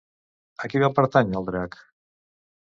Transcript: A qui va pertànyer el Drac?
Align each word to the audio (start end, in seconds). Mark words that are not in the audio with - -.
A 0.63 0.69
qui 0.71 0.81
va 0.83 0.89
pertànyer 1.01 1.37
el 1.41 1.47
Drac? 1.51 1.79